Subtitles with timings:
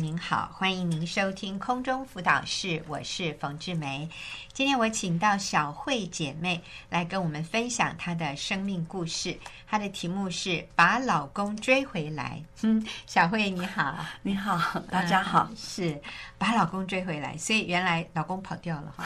[0.00, 4.08] 您好，欢迎您收听空中辅导室，我是冯志梅。
[4.50, 12.42] 今天我请到小慧姐妹来跟我们分享她的生命故事，她的题目是“把老公追回来”。
[12.62, 15.46] 嗯，小慧你好， 你好，大家好。
[15.50, 16.00] 嗯、是
[16.38, 19.04] 把老公追回来，所以原来老公跑掉了哈。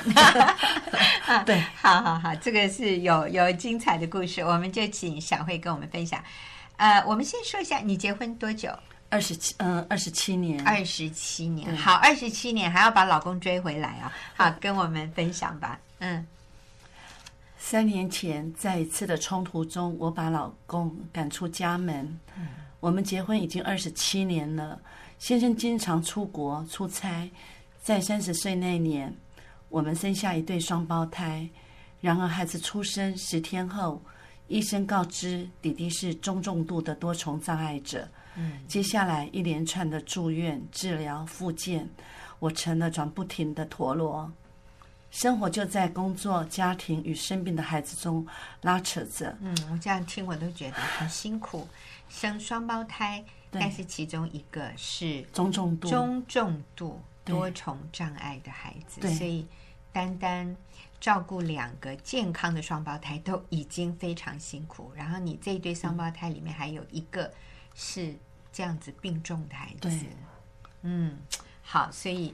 [1.45, 6.23] 对，好好好，这个是有有精彩的故事，我们就请小慧跟我们分享。
[6.77, 8.71] 呃，我们先说一下，你结婚多久？
[9.15, 14.13] 二十七，嗯，二十七年，二十七年，好，二十七年还要把老公追回来啊！
[14.35, 15.79] 好，跟我们分享吧。
[16.01, 16.27] 嗯，
[17.57, 22.19] 三年前在一次的冲突中，我把老公赶出家门。
[22.37, 22.49] 嗯，
[22.81, 24.81] 我们结婚已经二十七年了，
[25.21, 27.31] 先生经常出国出差。
[27.85, 29.17] 在三十岁那年，
[29.69, 31.49] 我们生下一对双胞胎。
[32.01, 34.03] 然而，孩子出生十天后，
[34.49, 38.09] 医生告知弟弟是中重度的多重障碍者。
[38.37, 41.89] 嗯，接下来一连串的住院、治疗、复健，
[42.41, 44.31] 我成了转不停的陀螺，
[45.11, 48.27] 生活就在工作、家庭与生病的孩子中
[48.63, 49.37] 拉扯着。
[49.41, 51.69] 嗯，我这样听我都觉得很辛苦。
[52.09, 59.47] 生双胞胎，但是其中一个是中重度、中重度多重障碍的孩子，所以
[59.93, 60.57] 单单
[61.01, 64.91] 照顾两个健康的双胞胎都已经非常辛苦。
[64.97, 67.33] 然后你这一对双胞胎里面还有一个。
[67.75, 68.15] 是
[68.53, 70.01] 这样子病重的孩子，对，
[70.83, 71.19] 嗯，
[71.63, 72.33] 好，所以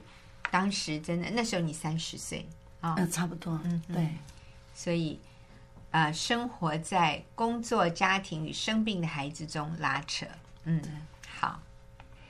[0.51, 2.47] 当时真的那时候你三十岁
[2.79, 4.07] 啊，嗯，差不多，嗯，对，
[4.73, 5.19] 所以
[5.89, 10.27] 呃，生活在工作、家庭与生病的孩子中拉扯，
[10.65, 10.81] 嗯，
[11.27, 11.59] 好，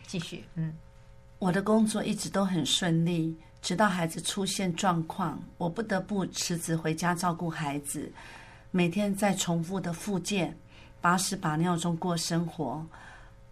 [0.08, 0.74] 继续，嗯，
[1.38, 8.12] 我的工作一直都很顺利，直到孩子出现状况，我不得不辞职回家照顾孩子，
[8.72, 10.58] 每天在重复的复健。
[11.02, 12.86] 把屎把尿中过生活，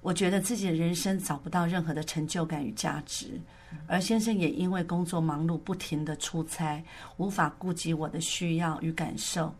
[0.02, 3.42] 我觉得自己的人生找不到任何的成就感与价值，
[3.88, 6.82] 而先生也因为工作忙碌，不停的出差，
[7.18, 9.54] 无法顾及我的需要与感受。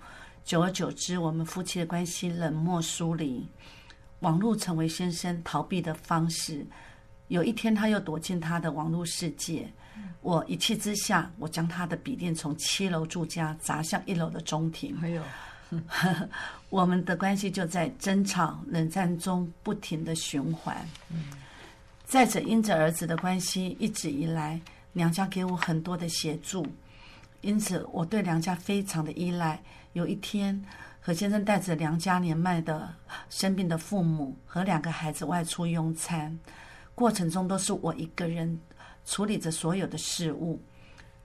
[0.46, 3.46] 久而久之，我们夫妻的关系冷漠疏离，
[4.20, 6.66] 网络成为先生逃避的方式。
[7.28, 9.72] 有一天，他又躲进他的网络世界，
[10.22, 14.96] 我一气之下，我将他的笔电从七楼住家砸向一楼的中庭。
[14.98, 15.22] 还有。
[16.70, 20.76] 我们的关系就在争吵、冷战中不停的循环。
[22.06, 24.60] 再者，因着儿子的关系，一直以来
[24.94, 26.66] 娘家给我很多的协助，
[27.42, 29.62] 因此我对娘家非常的依赖。
[29.94, 30.64] 有一天，
[31.00, 32.94] 何先生带着娘家年迈的
[33.30, 36.38] 生病的父母和两个孩子外出用餐，
[36.96, 38.60] 过程中都是我一个人
[39.06, 40.60] 处理着所有的事务。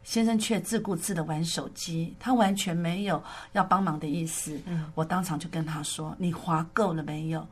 [0.05, 3.21] 先生却自顾自的玩手机，他完全没有
[3.53, 4.61] 要帮忙的意思。
[4.67, 7.45] 嗯，我当场就跟他说：“你滑够了没有？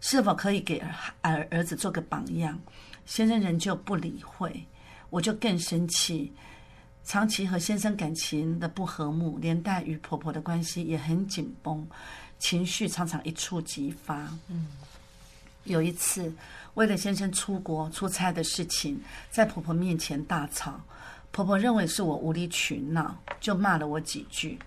[0.00, 0.80] 是否可以给
[1.22, 2.56] 儿儿子做个榜样？”
[3.04, 4.64] 先生仍旧不理会，
[5.10, 6.32] 我就更生气。
[7.02, 11.84] 长期和先生感情的不和睦，连带与婆婆的关系也很紧绷，
[12.38, 14.32] 情绪常常一触即发。
[14.48, 14.68] 嗯，
[15.64, 16.32] 有一次
[16.74, 19.00] 为了先生出国出差的事情，
[19.30, 20.80] 在婆婆面前大吵。
[21.30, 24.58] 婆婆认为是我无理取闹，就骂了我几句，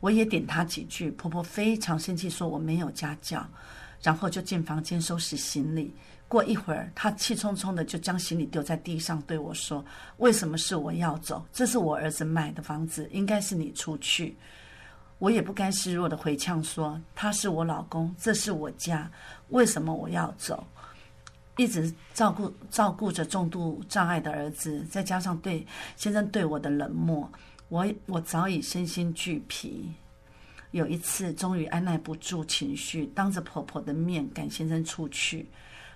[0.00, 1.10] 我也点她几句。
[1.12, 3.46] 婆婆非常生气，说我没有家教，
[4.02, 5.94] 然后就进房间收拾行李。
[6.26, 9.84] 过一会儿，她气冲冲的就将行李丢在地上，对我说
[10.18, 11.46] ：“为什么是我要走？
[11.52, 14.36] 这是我儿子买的房子，应该是你出去。”
[15.18, 19.10] 我也不甘示弱的回呛说：“他是我老公，这是我家，
[19.48, 20.66] 为什么我要走？”
[21.58, 27.30] 一直照顾照顾着重度障碍的儿子，再加上对先生对我的冷漠，
[27.68, 29.92] 我我早已身心俱疲。
[30.70, 35.46] 有一次，终于按捺不住情绪，当着婆婆的面赶先生出去。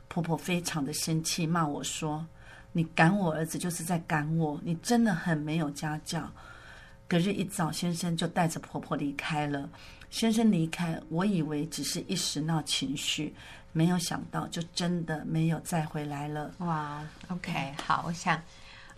[0.09, 2.27] 婆婆非常的生气，骂我说
[2.73, 6.29] ：“你赶我儿子就是在赶我，你真的很没有家教。”
[7.07, 9.69] 隔日一早，先生就带着婆婆离开了。
[10.11, 13.35] 先生离开，我以为只是一时闹情绪。
[13.75, 16.55] 没有想到，就真的没有再回来了。
[16.59, 18.37] 哇，OK，好，我想，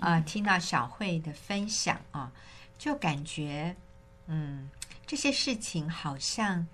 [0.00, 2.32] 啊、呃，听到小慧的分享啊，
[2.76, 3.76] 就感觉，
[4.26, 4.68] 嗯，
[5.06, 6.66] 这些事情好像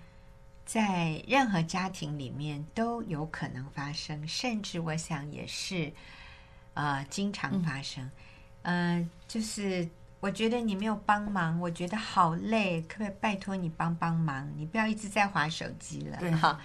[0.65, 5.93] 在任何家庭里面都有可能发生，甚至我想也是，
[6.73, 8.09] 呃，经常发生。
[8.63, 9.87] 嗯、呃，就是
[10.19, 14.51] 我觉得你没有帮忙，我觉得好累，可不可以拜托你帮帮忙？
[14.57, 16.59] 你不要一直在划手机了，对哈，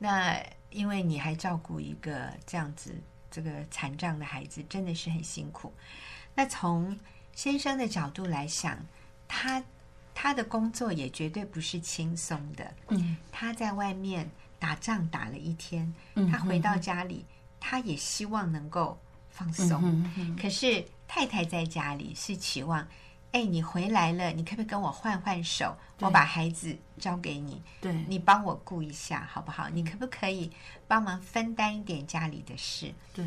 [0.00, 0.44] 那。
[0.72, 2.94] 因为你还照顾一个这样子
[3.30, 5.72] 这个残障的孩子，真的是很辛苦。
[6.34, 6.98] 那从
[7.34, 8.78] 先生的角度来想，
[9.28, 9.62] 他
[10.14, 12.74] 他的工作也绝对不是轻松的。
[12.88, 15.92] 嗯，他在外面打仗打了一天，
[16.30, 17.24] 他回到家里，
[17.58, 18.98] 他也希望能够
[19.30, 20.36] 放松。
[20.40, 22.86] 可是太太在家里是期望，
[23.32, 25.74] 哎，你回来了，你可不可以跟我换换手？
[26.00, 29.68] 我把孩子交给你，对，你帮我顾一下好不好？
[29.70, 30.50] 你可不可以
[30.86, 32.92] 帮忙分担一点家里的事？
[33.14, 33.24] 对，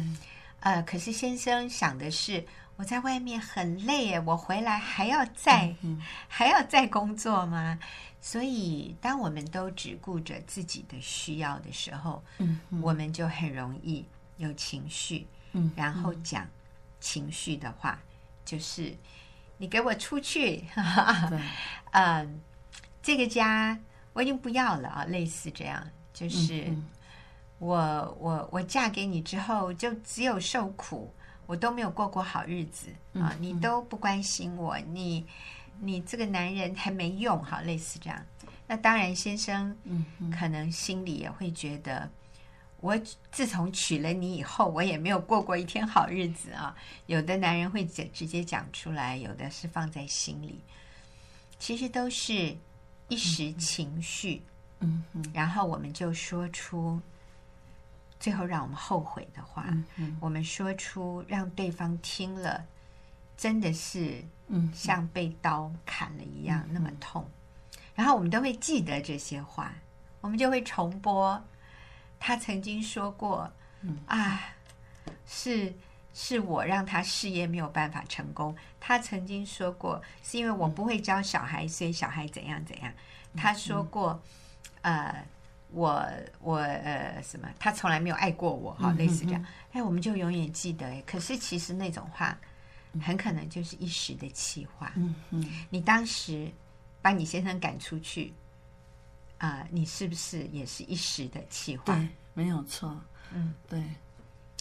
[0.59, 7.79] 呃，可是先生想的是，我在外面很累耶，我回来还要再、嗯、还要再工作吗？
[8.19, 14.05] 所以，当我们都只顾着自己的需要的时候，嗯，嗯我们就很容易
[14.37, 16.45] 有情绪，嗯，然后讲
[16.99, 18.07] 情绪的话，嗯、
[18.43, 18.93] 就是
[19.57, 20.63] 你给我出去，
[21.29, 21.39] 对，
[21.93, 22.41] 嗯，
[23.01, 23.77] 这个家
[24.13, 25.81] 我已经不要了啊，类似这样，
[26.13, 26.65] 就是、
[27.59, 31.13] 我我我嫁给你之后，就只有受苦，
[31.45, 35.25] 我都没有过过好日子啊，嗯、你都不关心我，你。
[35.81, 38.17] 你这个男人还没用，好，类似这样。
[38.65, 42.09] 那当然，先生，嗯，可能心里也会觉得，
[42.85, 42.95] 我
[43.31, 46.75] 自从娶了你以后，我也没有过过一天好日子啊。
[47.07, 50.61] 有的男人会直直接讲出来，有的是放在心里。
[51.57, 52.55] 其实都是
[53.07, 54.43] 一时情绪，
[54.81, 57.01] 嗯嗯，然后我们就说出
[58.19, 59.65] 最后让我们后悔的话，
[60.19, 62.63] 我们说出让对方听了。
[63.35, 67.27] 真的是，嗯，像被刀砍了一样，嗯、那么痛。
[67.95, 69.73] 然后我们都会记得这些话，
[70.21, 71.43] 我们就会重播
[72.25, 73.47] 他曾经说过
[73.85, 74.41] ：“嗯、啊，
[75.27, 75.71] 是
[76.11, 82.91] 是我让他事业没有办法成功。”他曾经说过：“是因为我不会教小孩，所以小孩怎样怎样。”
[83.37, 84.19] 他说过
[84.81, 85.23] ：“呃，
[85.69, 86.03] 我
[86.39, 87.47] 我呃什么？
[87.59, 89.45] 他从来没有爱过我。”哈，类似这样。
[89.73, 90.87] 哎，我们就永远记得。
[90.87, 92.35] 哎，可是其实那种话。
[93.01, 94.91] 很可能就是一时的气话。
[94.95, 96.49] 嗯嗯，你当时
[97.03, 98.33] 把你先生赶出去，
[99.37, 101.85] 啊、呃，你是不是也是一时的气话？
[101.85, 102.99] 对，没有错。
[103.33, 103.81] 嗯，对。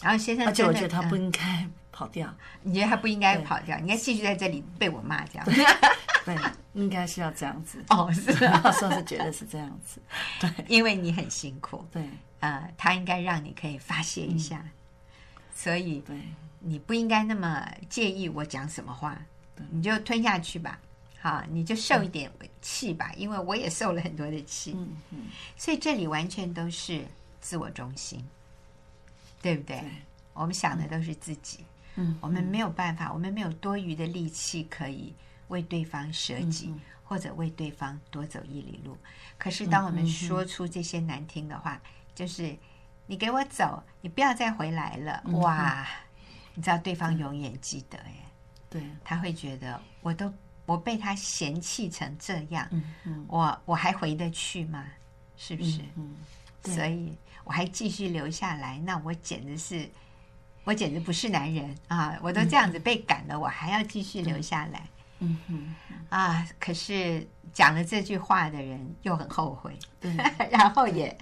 [0.01, 2.27] 然后先生，而且我觉得他不应该跑掉。
[2.27, 3.75] 嗯、你觉得他不应该跑掉？
[3.77, 5.63] 你应该继续在这里被我骂这样子。
[6.25, 6.35] 对，
[6.73, 7.83] 应该是要这样子。
[7.89, 10.01] 哦，是啊， 我说是觉得是这样子。
[10.39, 11.85] 对，因为你很辛苦。
[11.91, 12.03] 对，
[12.39, 14.57] 啊、呃，他应该让你可以发泄一下。
[14.57, 14.71] 嗯、
[15.53, 16.19] 所以，对。
[16.67, 19.15] 你不应该那么介意我讲什么话，
[19.69, 20.79] 你就吞下去吧。
[21.25, 22.31] 好，你就受一点
[22.61, 24.73] 气吧，因为我也受了很多的气。
[24.75, 25.21] 嗯嗯，
[25.57, 27.03] 所以这里完全都是
[27.41, 28.23] 自我中心，
[29.41, 29.79] 对不对？
[29.79, 29.91] 对，
[30.35, 31.65] 我们想的都是自己。
[31.95, 35.15] 嗯，我们没有办法，我们没有多余的力气可以
[35.47, 36.71] 为对方舍己，
[37.03, 38.95] 或者为对方多走一里路。
[39.39, 41.81] 可是当我们说出这些难听的话，
[42.13, 42.55] 就是
[43.07, 45.23] 你给我走，你不要再回来了。
[45.39, 45.87] 哇！
[46.53, 48.25] 你知道对方永远记得耶，
[48.69, 50.31] 对，他会觉得我都
[50.65, 54.85] 我被他嫌弃成这样，嗯嗯，我我还回得去吗？
[55.37, 55.81] 是不是？
[55.95, 56.15] 嗯，
[56.63, 57.13] 所以
[57.43, 59.89] 我还继续留下来，那我简直是，
[60.63, 62.17] 我简直不是男人啊！
[62.21, 64.87] 我都这样子被赶了，我还要继续留下来，
[65.19, 65.75] 嗯嗯
[66.09, 66.47] 啊！
[66.59, 70.15] 可是讲了这句话的人又很后悔，对，
[70.49, 71.15] 然后也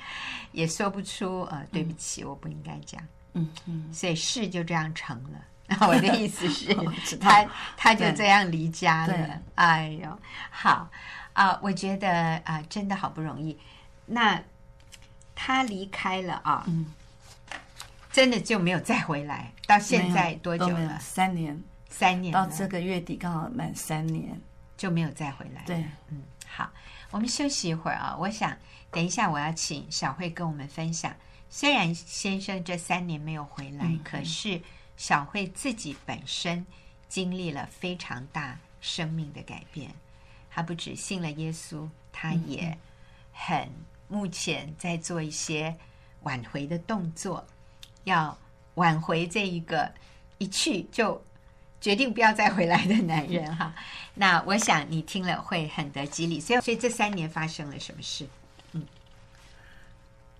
[0.52, 3.02] 也说不出呃，对不起，我不应该讲。
[3.34, 5.44] 嗯嗯，所以事就这样成了。
[5.88, 6.76] 我的意思是，
[7.18, 7.46] 他
[7.78, 9.42] 他就这样离家了。
[9.56, 10.20] 哎呦，
[10.52, 10.90] 好
[11.34, 13.58] 啊、呃，我觉得啊、呃，真的好不容易。
[14.06, 14.42] 那
[15.34, 16.94] 他离开了啊，嗯，
[18.12, 19.52] 真的就没有再回来。
[19.66, 21.00] 到现在多久了？
[21.00, 22.34] 三年，三年。
[22.34, 24.40] 到这个月底刚好满三年，
[24.78, 25.64] 就没有再回来。
[25.66, 26.70] 对，嗯，好，
[27.12, 28.16] 我们休息一会儿啊。
[28.20, 28.56] 我想
[28.92, 31.16] 等一下我要请小慧跟我们分享。
[31.50, 34.62] 虽然先生这三年没有回来，嗯、可是
[34.96, 36.66] 小慧自己本身
[37.10, 39.92] 经历了非常大生命的改变。
[40.50, 42.78] 她不只信了耶稣，她也
[43.32, 43.70] 很
[44.08, 45.76] 目前在做一些
[46.22, 47.46] 挽回的动作，
[48.04, 48.38] 要
[48.76, 49.92] 挽回这一个
[50.38, 51.24] 一去就
[51.82, 53.74] 决定不要再回来的男人哈。
[54.14, 56.40] 那我想你听了会很得激励。
[56.40, 58.28] 所以，所以这三年发生了什么事？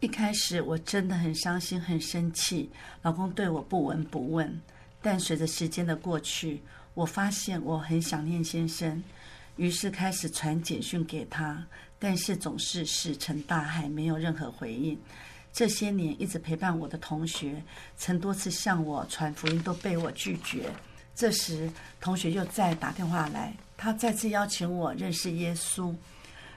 [0.04, 2.70] 一开始我真的很伤心、很生气，
[3.04, 4.62] 老公对我不闻不问。
[5.02, 6.62] 但随着时间的过去，
[6.94, 9.02] 我发现我很想念先生，
[9.56, 11.66] 于是开始传简讯给他，
[12.00, 15.00] 但是总是石沉大海，没有任何回应。
[15.54, 17.64] 这些年一直陪伴我的同学，
[17.96, 20.70] 曾多次向我传福音，都被我拒绝。
[21.16, 25.96] 这时，同学又再打电话来，他再次邀请我认识耶稣。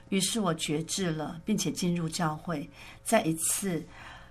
[0.08, 2.68] 于是我觉知了，并且进入教会。
[3.02, 3.84] 在一次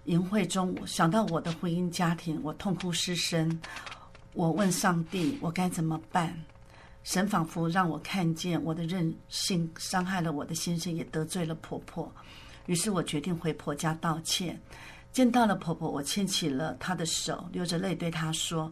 [0.06, 3.60] 营会中，想到我的婚姻家庭，我痛哭失声。
[4.34, 6.38] 我问上帝：“我该怎么办？”
[7.04, 12.12] 神仿佛让我看见我的任性伤害了我的先生，也得罪了婆婆。
[12.66, 14.60] 于是我决定回婆家道歉。
[15.12, 18.70] 见到了婆婆，我牵起了她的手，流着泪对她说：“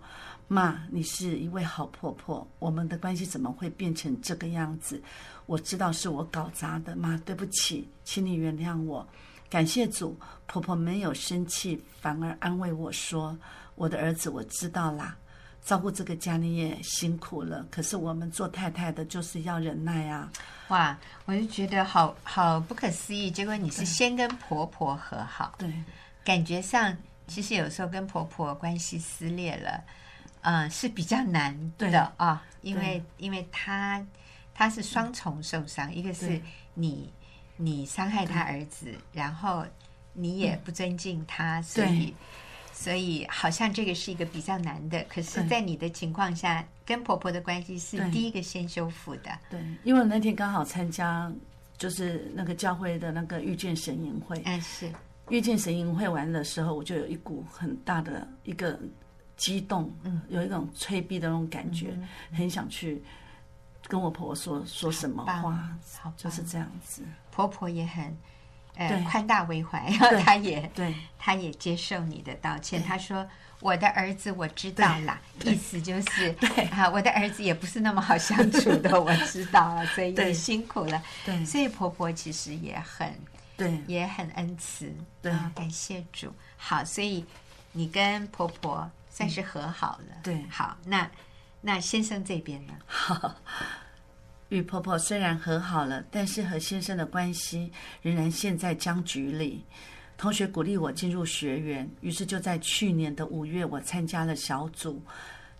[0.49, 2.45] 妈，你是一位好婆婆。
[2.59, 5.01] 我们的关系怎么会变成这个样子？
[5.45, 9.07] 我知道是我搞砸的，妈，对不起，请你原谅我。
[9.49, 13.37] 感谢主，婆婆没有生气，反而安慰我说：
[13.75, 15.15] 我的儿子，我知道啦。”
[15.63, 20.29] 照顾这个家你也辛苦了，可是我们做太太的就是要忍耐啊！
[20.67, 23.31] 哇，我就觉得好好不可思议。
[23.31, 25.73] 结果你是先跟婆婆和好，对，
[26.25, 26.93] 感觉上
[27.27, 29.81] 其实有时候跟婆婆关系撕裂了，
[30.41, 34.05] 嗯，是比较难的啊，因为因为他
[34.53, 36.39] 他是双重受伤，一个是
[36.73, 37.11] 你
[37.57, 39.65] 你伤害他儿子，然后
[40.13, 42.13] 你也不尊敬他，所以。
[42.75, 49.29] 所以好像这个是一个比较难的，可是，在你的情况下，跟婆婆的关系是第一个先修复的。
[49.47, 51.31] 对，因为我那天刚好参加，
[51.77, 54.41] 就是那个教会的那个遇见神营会。
[54.45, 54.89] 嗯，是
[55.29, 58.77] 遇见神营会完的时候，我就有一股很大的一个
[59.37, 63.01] 激动，嗯，有一种催逼的那种感觉，嗯、很想去
[63.87, 65.69] 跟我婆婆说说什么话，
[66.01, 67.03] 好，就是这样子。
[67.31, 68.17] 婆婆也很。
[68.75, 72.81] 呃，宽大为怀，然后她也对，她也接受你的道歉。
[72.81, 73.23] 她说
[73.61, 80.99] ：“我的儿子，我知道啦，意思就是，对啊，我的儿子也不是那么好相处的， 我知道了，所以也辛苦了。
[81.23, 83.13] 对，所以婆婆其实也很
[83.55, 84.91] 对，也很恩慈。
[85.21, 86.33] 对，感谢主。
[86.57, 87.23] 好，所以
[87.73, 90.17] 你跟婆婆算是和好了。
[90.23, 91.07] 对，好，那
[91.65, 92.73] 那先生这边呢？
[94.49, 99.63] 与婆婆虽然和好了，但是和先生的关系仍然陷在僵局里。
[100.17, 105.01] 同学鼓励我进入学员，于是就在去年的五月，我参加了小组。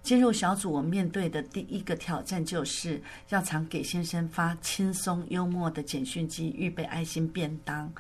[0.04, 7.92] 进入小组，我面对的第一个挑战就是要常给先生发轻松幽默的简讯及预备爱心便当。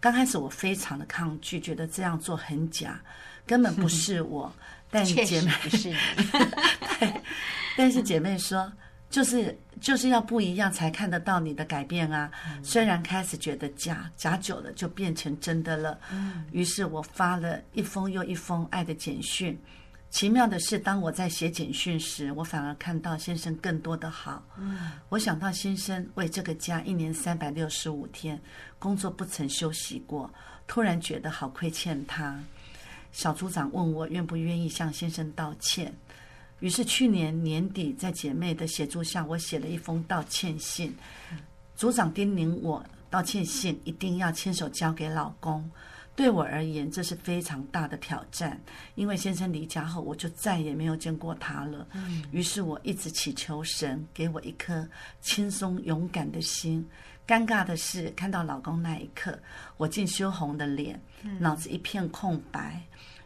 [0.00, 3.02] 刚开始我非常的抗拒，觉得这样做很假，
[3.46, 4.52] 根本不是我。
[4.90, 5.96] 但姐妹是你，
[7.00, 7.20] 对，
[7.76, 8.72] 但是姐妹说。
[9.10, 12.32] 就是就是要不一样才看得到你的改变啊！
[12.48, 16.00] 嗯、虽然开始觉得假，假久了就变成真的了。
[16.10, 19.54] 嗯，于是我发了一封又一封爱的简讯。
[20.08, 24.42] 奇妙的是，当我在写简讯时，我反而看到先生更多的好。
[24.56, 28.40] 嗯，我想到先生为这个家一年三百六十五天
[28.78, 30.32] 工作不曾休息过，
[30.66, 32.42] 突然觉得好亏欠他。
[33.12, 35.94] 小组长问我愿不愿意向先生道歉。
[36.60, 40.94] 于是去年年底，在姐妹的协助下，我写了一封道歉信。
[41.74, 45.68] 组长叮咛我，道歉信一定要亲手交给老公。
[46.14, 48.60] 对我而言，这是非常大的挑战，
[48.94, 51.86] 因为先生离家后，我就再也没有见过他了。
[52.30, 54.86] 于是我一直祈求神给我一颗
[55.22, 56.86] 轻松勇敢的心。
[57.32, 59.38] 尴尬的是，看到老公那一刻，
[59.78, 61.00] 我竟羞红的脸，
[61.38, 62.78] 脑子一片空白。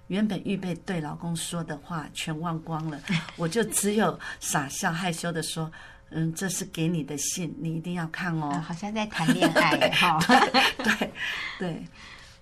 [0.06, 3.00] 原本预备对老公说的话全忘光了，
[3.34, 5.68] 我就只有傻笑害羞的说
[6.10, 8.52] ：“嗯，这是给你的信，你一定要看哦。
[8.54, 10.20] 嗯”好像在谈恋爱 哈。
[10.28, 11.12] 对对，
[11.58, 11.84] 对，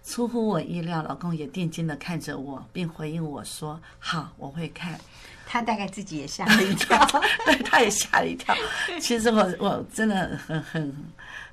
[0.04, 5.00] 出乎我意料，老公也定睛的看着我，并回应我说：“好，我会看。”
[5.46, 6.98] 他大概自己也吓了一跳，
[7.46, 8.54] 对，他也吓了一跳。
[9.00, 10.94] 其实我我真的很很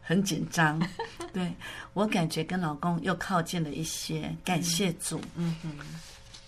[0.02, 0.82] 很紧张。
[1.32, 1.54] 对，
[1.94, 5.22] 我感觉跟老公又靠近了一些，感谢主。
[5.36, 5.78] 嗯嗯。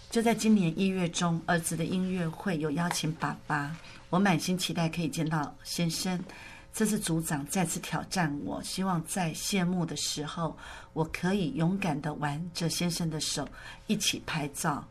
[0.10, 3.76] 就在今年一月中，儿子的音乐会有邀请爸爸，
[4.10, 6.20] 我满心期待可以见到先生。
[6.72, 10.58] 这次组长再次挑战我，希望在谢幕的时候，
[10.94, 13.48] 我可以勇敢的挽着先生的手
[13.88, 14.84] 一起拍照。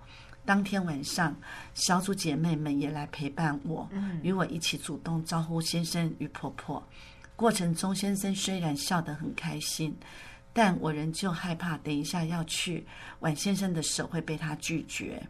[0.45, 1.37] 当天晚上，
[1.75, 3.89] 小组姐妹们也来陪伴我，
[4.23, 6.83] 与我一起主动招呼先生与婆婆。
[7.37, 9.97] 过程中，先生虽然笑得很开心，
[10.53, 12.87] 但我仍旧害怕，等一下要去
[13.21, 15.23] 挽先生的手会被他拒绝。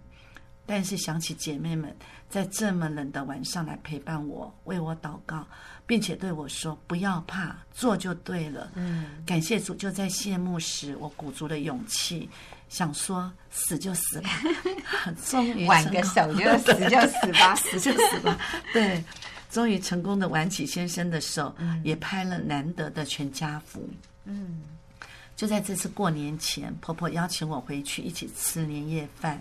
[0.65, 1.95] 但是想起姐妹们
[2.29, 5.47] 在这么冷的晚上来陪伴我，为我祷告，
[5.87, 12.31] 并且对我说：“不要怕，做就对了。”嗯，感谢主，就在谢幕时，我鼓足了勇气，
[12.69, 14.31] 想说：“死就死吧，
[15.27, 18.39] 终于挽个手就死就死吧， 死就死吧。”
[18.73, 19.03] 对。
[19.53, 23.87] 终于成功的挽起先生的手，嗯、也拍了难得的全家福。
[24.25, 24.63] 嗯，
[25.37, 29.39] 就在这次过年前，婆婆邀请我回去一起吃年夜饭，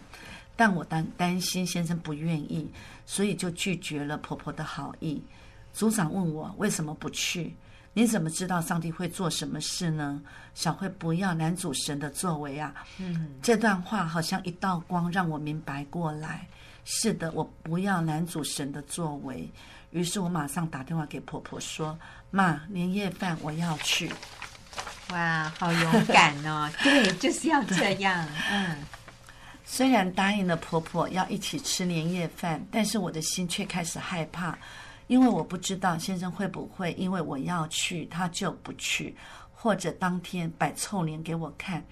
[0.58, 2.70] 但我担担心先生不愿意，
[3.06, 5.24] 所以就拒绝了婆婆的好意。
[5.72, 7.56] 组长问我为什么不去？
[7.94, 10.22] 你怎么知道上帝会做什么事呢？
[10.54, 12.74] 小慧不要男主神的作为啊！
[12.98, 16.46] 嗯，这段话好像一道光，让我明白过来。
[16.84, 19.50] 是的，我不要男主神的作为。
[19.92, 21.98] 于是我马上打电话给婆婆说
[22.32, 24.12] ：“妈，年夜饭我要去。
[25.12, 26.70] ”哇，好勇敢哦！
[26.82, 28.26] 对，就是要这样。
[28.50, 28.78] 嗯，
[29.66, 34.58] 虽然答应了婆婆要一起吃年夜饭，但是我的心却开始害怕，
[35.08, 39.14] 因为我不知道先生会不会因为我要去，他就不去，
[39.54, 41.86] 或者当天摆臭脸给我看，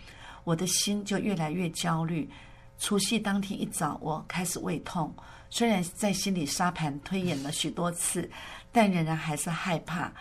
[0.45, 2.29] 我的心就越来越焦虑。
[2.77, 5.13] 除夕当天一早，我开始胃痛，
[5.49, 8.29] 虽然在心里沙盘推演了许多次，
[8.71, 10.11] 但仍然还是害怕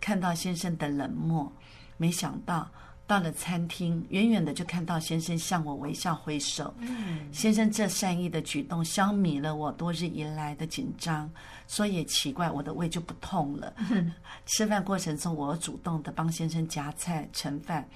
[0.00, 1.52] 看到先生的冷漠。
[1.96, 2.70] 没想到
[3.06, 6.72] 到了餐厅，远远的就看到先生向我微笑挥手。
[6.78, 11.30] 嗯，先生这善意的举动消弭了我多日以来的紧张。
[11.66, 13.74] 说也奇怪，我的胃就不痛了。
[13.90, 14.12] 嗯，
[14.46, 17.86] 吃饭过程中，我主动的帮先生夹菜盛饭，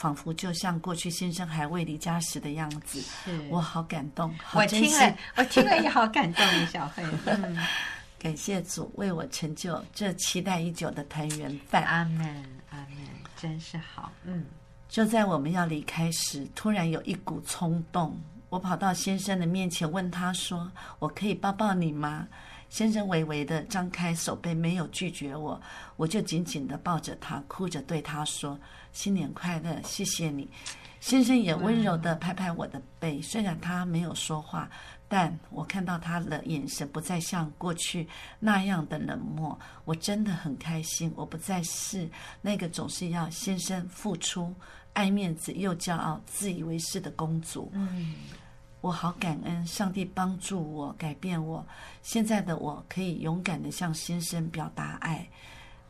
[0.00, 3.04] 仿佛就像过去先生还未离家时的样子。
[3.50, 4.58] 我好感动，好。
[4.58, 7.04] 我听了，我听了也好感动，小慧。
[7.26, 7.58] 嗯，
[8.18, 11.84] 感谢主为我成就这期待已久的团圆饭。
[11.84, 12.44] 阿门。
[13.36, 14.46] 真是好，嗯。
[14.88, 22.26] 就在我们要离开时，突然有一股冲动，我跑到先生的面前，问他说：“我可以抱抱你吗？”
[22.70, 25.60] 先生微微的张开手背，没有拒绝我，
[25.96, 28.58] 我就紧紧的抱着他，哭着对他说
[28.92, 30.48] ：“新年快乐，谢谢你。”
[31.00, 34.70] 先生也温柔的拍拍我的背，虽然他没有说话。
[35.08, 38.06] 但我看到他的眼神不再像过去
[38.38, 41.12] 那样的冷漠，我真的很开心。
[41.16, 42.08] 我不再是
[42.40, 44.54] 那个总是要先生付出、
[44.92, 47.72] 爱面子又骄傲、自以为是的公主。
[47.72, 48.14] 嗯，
[48.82, 51.66] 我好感恩上帝帮助我改变我，
[52.02, 55.28] 现在的我可以勇敢地向先生表达爱，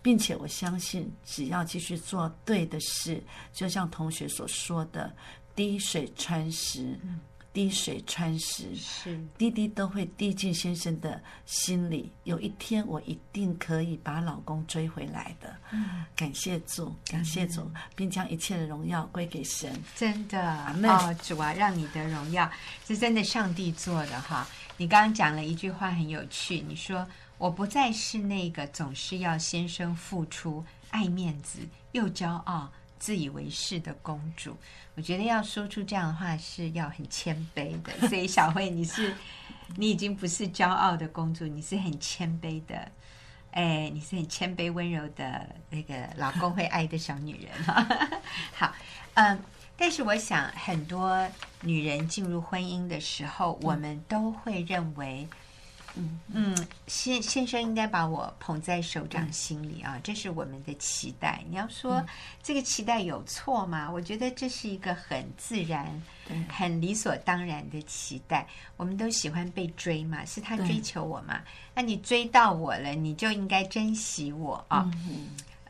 [0.03, 5.15] 并且我相信，只要继续做对的事，就像同学所说的
[5.55, 6.99] “滴水穿石”。
[7.05, 7.21] 嗯
[7.53, 12.09] 滴水穿石，是滴滴都会滴进先生的心里。
[12.23, 15.53] 有一天，我一定可以把老公追回来的。
[15.73, 19.77] 嗯，感谢主，感谢主，嗯、并将一切的荣耀归给神。
[19.97, 22.49] 真的哦，主啊，让你的荣耀
[22.87, 24.47] 是真的，上帝做的哈。
[24.77, 27.05] 你刚刚讲了一句话很有趣，你说
[27.41, 31.59] 我不再是那个总是要先生付出、爱面子
[31.93, 32.71] 又骄傲。
[32.99, 34.55] 自以为是的公主，
[34.95, 38.07] 我觉得要说出这样的话是要很谦卑的。
[38.07, 39.17] 所以小慧，你是
[39.77, 42.93] 你已经不是骄傲的公主，你是很谦卑的，
[43.53, 47.65] 哎，你是很谦卑温柔的那个老公会爱的小女人。
[48.53, 48.71] 好，
[49.15, 49.43] 嗯，
[49.79, 51.27] 但是我想很多
[51.63, 55.27] 女人进入婚姻的时候，我们都会认为。
[55.97, 61.43] 嗯嗯，先先生应该把我捧在手掌心里啊，这是我们的期待。
[61.49, 62.05] 你要说
[62.43, 63.91] 这个期待有错吗？
[63.91, 66.01] 我觉得这是一个很自然、
[66.49, 68.47] 很理所当然的期待。
[68.77, 71.41] 我们都喜欢被追嘛，是他追求我嘛？
[71.75, 74.91] 那你追到我了，你就应该珍惜我啊。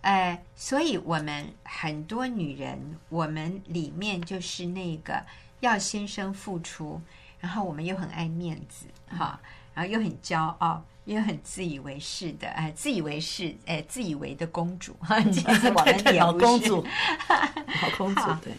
[0.02, 2.78] 呃，所以我们很多女人，
[3.08, 5.24] 我们里面就是那个
[5.60, 7.00] 要先生付出，
[7.38, 9.40] 然后我们又很爱面子，哈。
[9.74, 16.84] 然后又很骄傲，又很自以为是的，哎，自以为是，哎，自以为的公主 哈，其实我们也老公主，
[17.28, 18.52] 老公主， 对，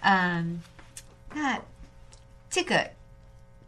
[0.00, 0.62] 嗯，
[1.34, 1.60] 那
[2.48, 2.90] 这个，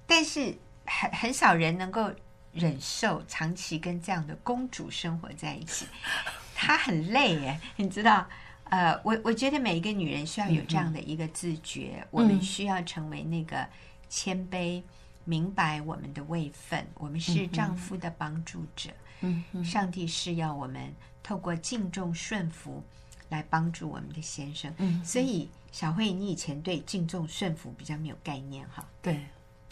[0.07, 2.11] 但是很很少人能够
[2.53, 5.87] 忍受长期跟这样的公主生活在一起，
[6.55, 8.27] 她很累耶，你知道？
[8.69, 13.65] 呃，我我觉得每一个女人需要有这样的一个自觉，嗯、我们需要成为那个
[14.09, 14.83] 谦卑。
[15.27, 18.91] 明白我们的位分，我们是丈夫的帮助者。
[19.21, 22.81] 嗯，上帝是要我们透过敬重顺服
[23.29, 24.73] 来帮助我们的先生。
[24.79, 28.89] 嗯，所以小慧，你以前对敬重顺服比较没有概念哈？
[29.03, 29.15] 对，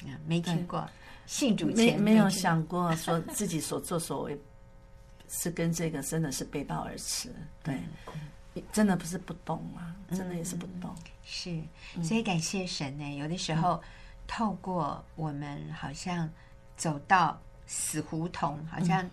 [0.04, 0.84] 啊，没听过，
[1.26, 4.36] 信主前没有想过说自己所作所为
[5.28, 7.32] 是跟这个真的是背道而驰。
[7.62, 7.78] 对，
[8.72, 10.92] 真的不是不懂啊，真的也是不懂。
[11.22, 11.62] 是，
[12.02, 13.16] 所以感谢神呢。
[13.16, 13.80] 有的时候。
[14.26, 16.28] 透过我们好像
[16.76, 19.08] 走到死胡同，好像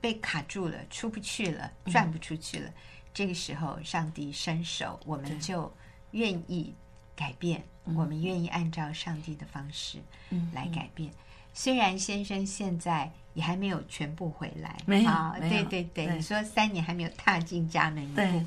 [0.00, 2.68] 被卡住了，出不去了，转不出去了。
[2.68, 2.74] 嗯、
[3.14, 5.72] 这个时候，上帝伸手，我们就
[6.12, 6.74] 愿意
[7.14, 9.98] 改变，我们愿意按照上帝的方式
[10.52, 11.10] 来改变。
[11.10, 11.14] 嗯、
[11.52, 16.16] 虽然先生现在也还没有全部回来，没有，啊、对对对，对。
[16.16, 18.44] 你说三年还没有踏进家门一步，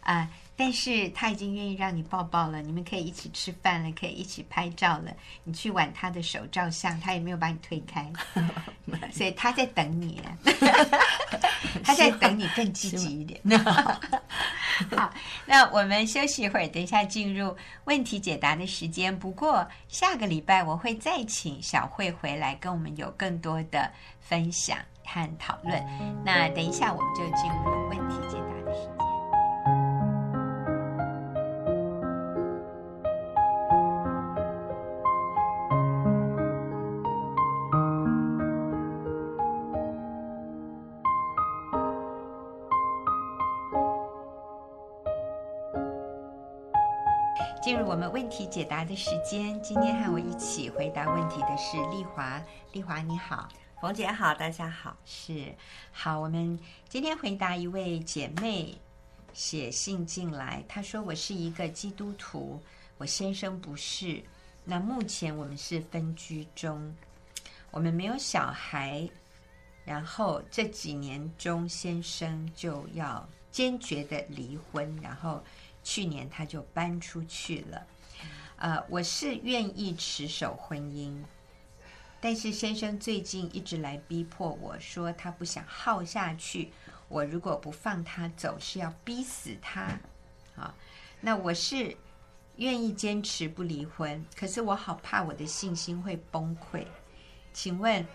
[0.00, 0.14] 啊。
[0.14, 5.04] 呃但是他已经愿意让你抱抱了，你们可以一起吃饭了，可以一起拍照了。
[5.42, 8.12] 你去挽他的手照相，他也没有把你推开，
[9.10, 10.20] 所以他在等你，
[11.82, 13.40] 他在等你更积极一点。
[14.94, 15.10] 好，
[15.48, 19.18] 那我们休息一会儿，等一下进入问题解答的时间。
[19.18, 25.82] 不过下个礼拜我会再请小慧回来跟我们有更多的分享和讨论。
[26.22, 27.98] 那等一下我们就进入问
[47.70, 49.62] 进入我们问题解答的时间。
[49.62, 52.42] 今天和我一起回答问题的是丽华。
[52.72, 53.48] 丽华你好，
[53.80, 54.96] 冯姐好，大家好。
[55.04, 55.54] 是，
[55.92, 58.76] 好，我们今天回答一位姐妹
[59.32, 62.60] 写信进来，她说：“我是一个基督徒，
[62.98, 64.20] 我先生不是。
[64.64, 66.92] 那目前我们是分居中，
[67.70, 69.08] 我们没有小孩。
[69.84, 75.40] 然后这几年中，先生就要坚决的离婚，然后。”
[75.90, 77.86] 去年他就搬出去了，
[78.58, 81.20] 呃，我是愿意持守婚姻，
[82.20, 86.70] 但是先生最近一直来逼迫我说他不想耗下去，
[87.08, 89.98] 我如果不放他走是要逼死他，
[90.54, 90.72] 啊，
[91.20, 91.96] 那我是
[92.54, 96.86] 愿意坚持不离婚，可是我好怕我的信心会崩溃，
[97.52, 98.06] 请问，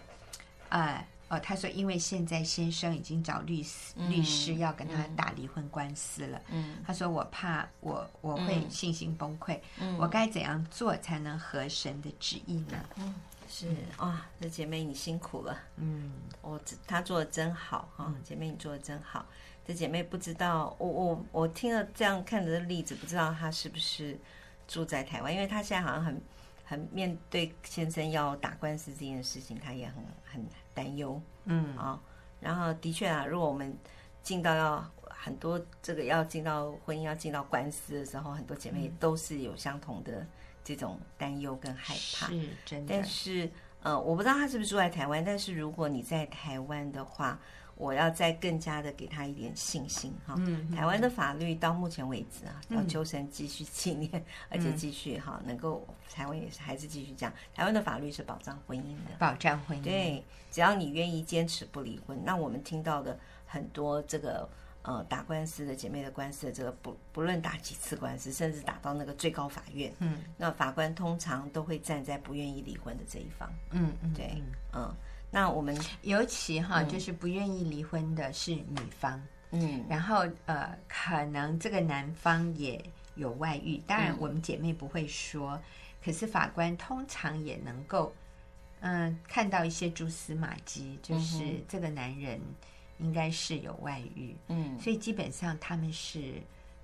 [0.70, 1.38] 啊、呃？
[1.38, 6.40] 哦，他说，因为现在先生已经找律师，嗯、律师要跟他打离婚官司了。
[6.50, 12.86] 嗯，他说我怕我我会信心崩溃，嗯、我该怎样做才能合神的旨意呢？
[12.98, 13.16] 嗯，
[13.50, 15.58] 是哇，这姐妹你辛苦了。
[15.78, 16.12] 嗯，
[16.42, 19.26] 我她做的真好哈，嗯、姐妹你做的真好。
[19.66, 24.16] 这姐妹不知道，我我我听了这样看着的例子，不知道她是不是
[24.68, 26.22] 住在台湾，因为她现在好像很
[26.64, 30.46] 很面对先生要打官司这件事情，她也很很。
[30.76, 32.00] 担忧，嗯啊、哦，
[32.40, 33.76] 然后的确啊，如果我们
[34.22, 40.24] 进到要很多这个要进到婚姻要进到官司的时候，很多姐妹都是有相同的
[40.64, 42.94] 这种担忧跟害怕，是真的。
[42.94, 43.50] 但是
[43.82, 47.40] 呃，我不知道他是不是住在台湾，但是如果你在台湾的话。
[47.76, 50.34] 我要再更加的给他一点信心哈。
[50.38, 59.84] 嗯，台湾的法律到目前为止啊，要求神继续纪念，而且继续哈，能够台湾也是还是继续讲，台湾的法律是保障婚姻的，保障婚姻。
[59.84, 64.48] 对，只要你愿意坚持不离婚，那我们听到的很多这个
[64.84, 73.52] 呃打官司的姐妹的官司的这个不不论打几次官司，甚至打到那个最高法院，嗯，那法官通常都会站在不愿意离婚的这一方。
[73.72, 74.42] 嗯嗯，对，
[74.74, 74.96] 嗯。
[75.32, 82.82] 那我们尤其哈，就是不愿意离婚的是女方，嗯，然后呃，可能这个男方也
[83.16, 85.62] 有外遇，当然我们姐妹不会说，嗯、
[86.06, 88.14] 可是法官通常也能够，
[88.80, 92.40] 嗯、呃，看到一些蛛丝马迹，就是这个男人
[93.00, 96.36] 应该是有外遇，嗯，所以基本上他们是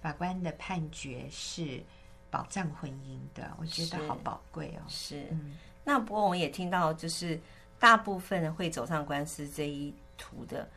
[0.01, 1.81] 法官的判决是
[2.29, 7.39] 保障婚姻的，我觉得好宝贵哦，是，嗯、那不过我们也听到就是。
[7.81, 10.69] 大部分会走上官司这一途的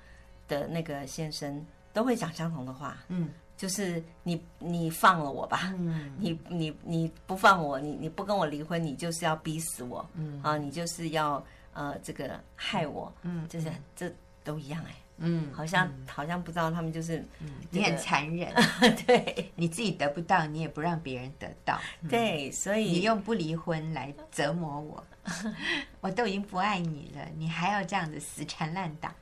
[0.48, 10.42] 的那个先生都会讲相同的话，嗯，就是你你放了我吧，嗯，你你你不放我，你你不跟我离婚，你就是要逼死我，嗯。
[10.42, 14.10] 啊，你就是要呃这个害我，嗯，就是这
[14.42, 18.52] 都一样哎，嗯，好像好像不知道他们就是，嗯，你很残忍，
[19.06, 25.04] 对，你自己得不到，你也不让别人得到，对，所以你用不离婚来折磨我。
[26.02, 29.14] 我都已经不爱你了，你还要这样子死缠烂打？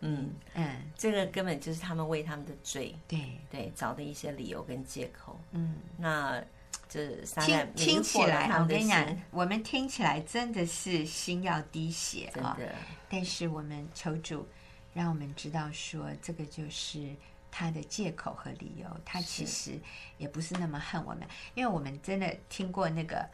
[0.00, 3.20] 嗯嗯，这个根本就是他们为他们的罪，对。
[3.50, 5.38] 对找的一些理由跟借口。
[5.50, 6.42] 嗯，那
[6.88, 12.56] 这听听起来，我跟你讲，我们听起来真的是心要滴血啊！
[13.10, 14.48] 但是我们求主
[14.94, 17.14] 让我们知道，说这个就是
[17.50, 19.78] 他的借口和理由，他其实
[20.18, 23.28] 也不是那么恨我们，因为我们真的听过那个。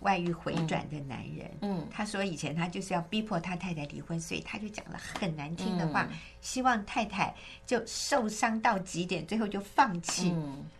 [0.00, 6.08] 外遇回转的男人，嗯，他说以前他就是要逼迫他太太离婚，所以他就讲了很难听的话，
[6.40, 7.34] 希望太太
[7.66, 10.34] 就受伤到极点，最后就放弃，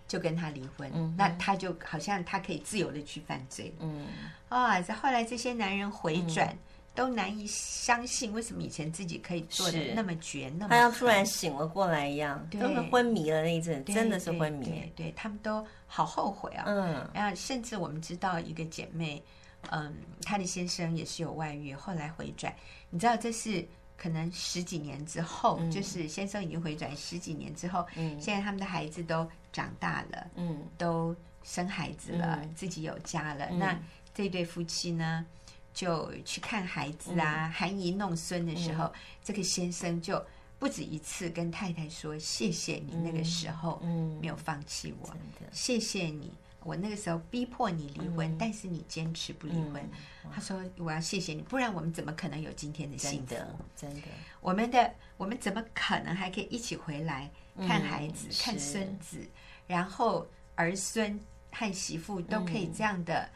[0.08, 1.14] 就跟他离婚。
[1.18, 4.06] 那他就好像他可以自由的去犯罪，嗯，
[4.48, 6.56] 啊，这后来这些男人回转。
[6.94, 14.66] 都难以相信，为什么以前自己可以做的那么绝，那么他要突然醒了过来一样，都是昏迷了那一阵，真的是昏迷。
[14.66, 16.64] 对，对他们都好后悔啊。
[16.66, 19.22] 嗯，然后甚至我们知道一个姐妹，
[19.70, 22.52] 嗯，她的先生也是有外遇，后来回转。
[22.90, 33.48] 你知道这是可能十几年之后，就是先生已经回转十几年之后，嗯，现在他们的孩子都长大了，嗯，都生孩子了，自己有家了。
[33.50, 33.78] 那
[34.12, 35.24] 这对夫妻呢？
[35.72, 40.24] 就去看孩子啊，嗯、含饴弄孙的时候，嗯、这个先生就
[40.58, 43.80] 不止一次跟太太说：“谢谢你那个时候
[44.20, 46.30] 没有放弃我，嗯、谢谢你，
[46.64, 49.76] 我那个时候逼迫你离婚，嗯、但是你坚持不离婚。
[50.24, 53.28] 嗯”他说：“我要谢谢你，不然我们怎么可能有今天的幸福？
[53.28, 54.08] 真的，真的。
[54.40, 59.26] 我们的我们怎么可能还可以一起回来看孩子、嗯、看孙子，
[59.66, 61.18] 然后儿孙
[61.52, 63.30] 和媳妇都可以这样的。”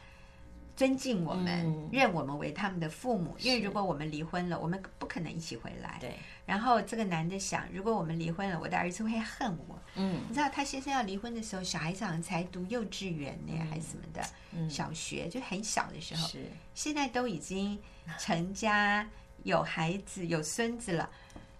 [0.77, 3.37] 尊敬我们，嗯、认我们为他们的父母。
[3.39, 5.99] 因为如果我们离婚了，我们不可能一起回来。
[6.01, 6.15] 对。
[6.45, 9.79] 然后这个男的想，如果我们离婚了，我的儿子会恨我。
[9.95, 10.21] 嗯。
[10.29, 16.27] 你知道他先生要离婚的时候，小孩子好像才读幼稚园呢，嗯、还是什么的，嗯、小学就很小的时候。
[16.29, 16.45] 是。
[16.75, 17.79] 现在都已经
[18.19, 19.09] 成家，
[19.45, 21.09] 有孩子，有孙子了。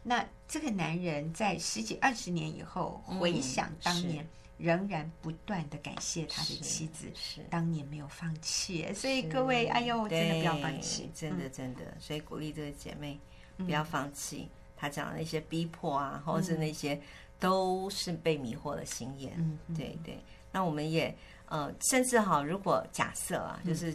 [0.03, 4.27] 那这个男人在十几二十年以后回想当年。
[4.56, 7.42] 仍然不断的感谢他的妻子，是。
[7.50, 13.18] 当年没有放弃，所以各位，哎呦，真的不要放弃，真的真的，所以鼓励这个姐妹
[13.58, 14.48] 不要放弃。
[14.76, 17.00] 她讲的那些逼迫啊，或者是那些
[17.38, 20.18] 都是被迷惑的心眼，对对。
[20.52, 21.14] 那我们也
[21.46, 23.94] 呃，甚至哈，如果假设啊，就是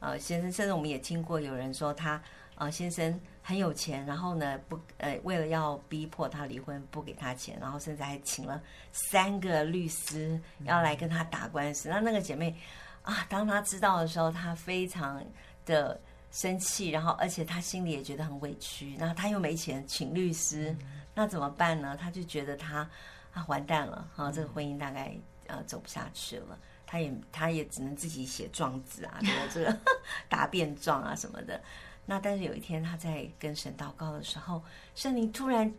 [0.00, 2.20] 呃，先生，甚至我们也听过有人说他
[2.56, 3.20] 呃，先生。
[3.42, 11.88] 很有钱，然后呢，不，呃，为了要逼迫他离婚，不给他钱，然后甚至还请了三个律师要来跟他打官司。
[11.88, 12.54] 嗯、那那个姐妹
[13.02, 15.24] 啊，当她知道的时候，她非常
[15.64, 15.98] 的
[16.30, 18.94] 生气，然后而且她心里也觉得很委屈。
[18.96, 21.96] 然后她又没钱请律师，嗯、那怎么办呢？
[21.96, 22.88] 她就觉得她
[23.32, 25.12] 啊，完蛋了，哈、啊，这个婚姻大概
[25.46, 26.58] 呃走不下去了。
[26.90, 29.78] 她也他也只能自己写状子啊，这个这个
[30.28, 31.60] 答辩状啊什么的。
[32.04, 34.60] 那但是有一天他在跟神祷告的时候，
[34.96, 35.72] 圣灵突然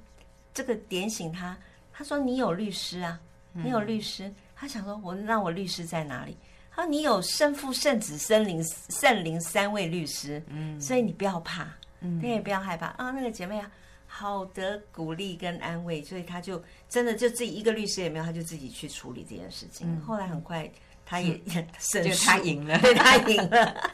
[0.54, 1.58] 这个点醒他，
[1.91, 3.19] 他说：“你有律师啊，
[3.52, 4.30] 你有律师。
[4.30, 6.38] 嗯”他想说：“我那我律师在哪里？”
[6.71, 11.67] 他说：“你有圣父、圣子、圣灵、圣灵三位律师，嗯，所以你不要怕，
[12.00, 13.69] 嗯，你也不要害怕啊。”那个姐妹啊，
[14.08, 19.86] 好的鼓励跟安慰，所以他就真的就自己一个律师也没有，他就自己去处理这件事情。
[19.93, 20.71] 嗯、后来很快。
[21.12, 23.91] 他也 也胜，就他赢了，对他赢了。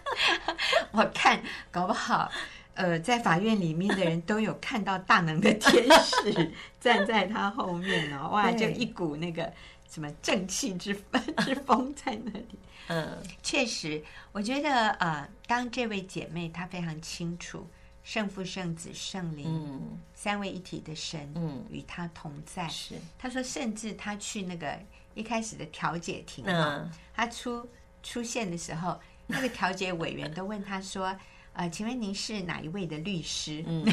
[0.91, 2.31] 我看搞不好，
[2.75, 9.51] 呃，在法院里面的人都有看到大能的天使站在他后面哦， 哇，就一股那个
[9.89, 12.59] 什么正气之风之风在那里。
[12.89, 17.67] 嗯，确实，我觉得呃，当这位姐妹她非常清楚
[18.03, 21.65] 圣父、圣子、圣灵、嗯、三位一体的神嗯。
[21.71, 22.93] 与她同在，是。
[23.17, 24.77] 她说，甚至她去那个。
[25.17, 27.67] 一开始的调解庭啊，他出
[28.03, 31.13] 出现的时候，那个调解委员都问他说
[31.53, 33.83] ：“呃，请问您是哪一位的律师？”嗯，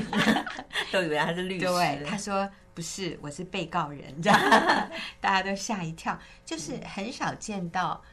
[0.92, 1.64] 都以为他是律师。
[1.64, 4.38] 对，他说：“不是，我是被告人。”这样，
[5.18, 6.18] 大家都吓一跳。
[6.44, 8.04] 就是很少见到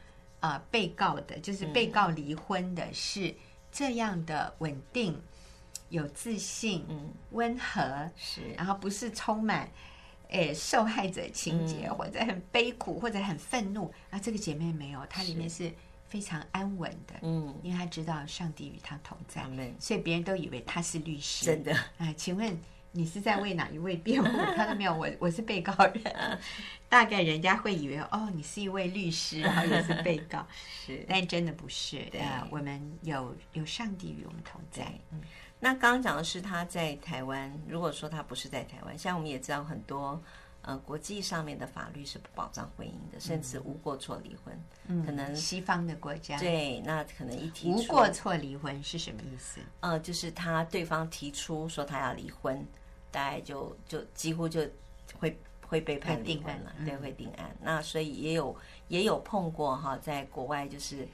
[0.71, 3.35] 被告的，就是被告离婚的是
[3.71, 5.21] 这样的稳定、
[5.89, 9.69] 有自信、嗯，温和，是，然后不是充满。
[10.31, 14.17] 诶，受害者情节，或者很悲苦，或者很愤怒啊。
[14.19, 15.71] 这个姐妹没有，她里面是
[16.07, 17.15] 非常安稳的。
[17.21, 19.45] 嗯，因为她知道上帝与她同在，
[19.77, 21.45] 所以别人都以为她是律师。
[21.45, 21.75] 真的？
[21.97, 22.57] 哎，请问
[22.93, 24.29] 你是在为哪一位辩护？
[24.55, 26.39] 她说没有，我我是被告人。
[26.87, 30.45] 大概人家会以为哦，你是一位律师，然后也是被告。
[30.85, 31.97] 是，但真的不是。
[32.11, 34.93] 对，我们有有上帝与我们同在。
[35.11, 35.21] 嗯。
[35.63, 40.19] 那刚刚讲的是他在台湾，如果说他不是在台湾，像我们也知道很多，
[40.63, 49.61] 呃，国际上面的法律是不保障婚姻的，甚至无过错离婚，嗯，可能西方的国家对，那可能一提出无过错离婚是什么意思？
[49.81, 52.65] 呃，就是他对方提出说他要离婚，
[53.11, 54.67] 大概就就几乎就
[55.19, 57.55] 会会被判离婚了，对，会定案。
[57.61, 58.55] 那所以也有
[58.87, 61.07] 也有碰过哈，在国外就是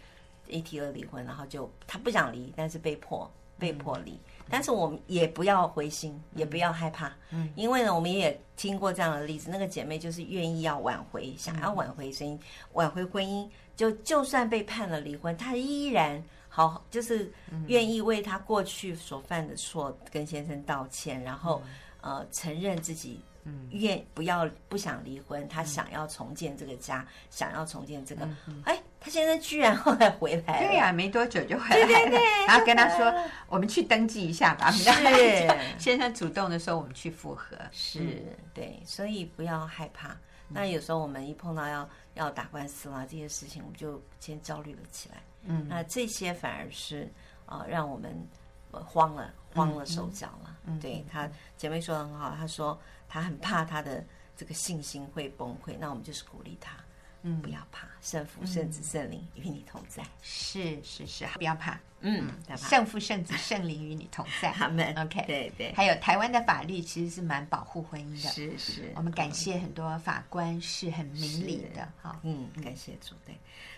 [0.48, 3.30] 一提了离婚，然后就他不想离，但是被迫
[3.60, 4.18] 被迫离。
[4.50, 12.40] 但是我们也不要灰心，也不要害怕，嗯，因为呢，我们也听过这样的例子，那个姐妹就是愿意要挽回，想要挽回婚姻，
[12.74, 17.32] 挽回婚姻，就就算被判了离婚，她依然好，就是
[17.68, 21.62] 愿意为她过去所犯的错跟先生道歉，然后
[22.02, 23.22] 呃承认自己。
[23.72, 28.28] 愿不要不想离婚，他想要重建这个家，嗯、想要重建这个。
[28.66, 31.88] 哎，他现在居然后来回来了，对呀、啊，没多久就回来了。
[31.88, 33.14] 对对对， 然后跟他说
[33.48, 34.84] ：“我们去登记一下吧。”是，
[35.80, 38.22] 先生主动的说：“我们去复合。”是，
[38.54, 40.14] 对，所以不要害怕。
[40.50, 45.16] 那有时候我们一碰到要要打官司啦这些事情，我们就先焦虑了起来。
[45.44, 47.10] 嗯，那这些反而是
[47.46, 48.14] 啊、呃，让我们
[48.72, 50.58] 慌了，慌了手脚了。
[50.66, 52.78] 嗯，对他姐妹说的很好，她说。
[53.10, 54.04] 他很怕他的
[54.36, 56.74] 这个信心会崩溃，那我们就是鼓励他，
[57.24, 65.74] 嗯，不要怕，圣父、圣子、圣灵与你同在，是是是，不要怕，嗯，圣父、圣子、圣灵与你同在， 他们 OK，对对。
[65.74, 73.36] 还有台湾的法律其实是蛮保护婚姻的，是是，我们感谢很多法官是很明理的，哈，嗯，感谢主，对。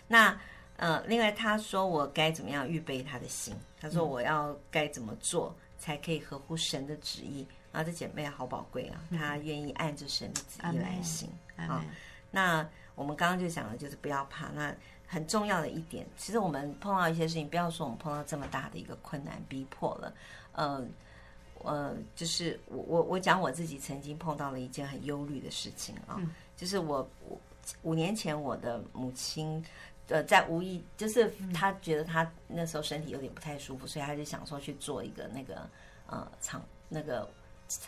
[0.08, 0.40] 那
[0.78, 3.56] 呃，另外他说我该怎么样预备他的心？
[3.82, 7.48] 他说我要该怎么做才可以合乎神的旨意？
[7.72, 9.00] 啊，这姐妹好宝贵啊！
[9.12, 11.30] 她愿意按着神的旨意来行。
[11.56, 11.84] 好，
[12.32, 12.68] 那
[13.00, 14.50] 我们刚刚就讲了，就是不要怕。
[14.50, 14.76] 那
[15.08, 20.14] 很重要的一点，其实我们碰到一些事情，不要说我们碰到这么大的一个困难逼迫了，
[20.52, 20.86] 呃，
[21.64, 27.40] 呃，就是我我我讲我自己曾经碰到了一件很忧虑的事情啊，嗯、就是我我
[27.84, 29.64] 五年前我的母亲，
[30.10, 35.68] 呃，在无意就是她觉得她那时候身体有点不太舒服，所以她就想说去做一个那个
[36.06, 37.28] 呃肠那个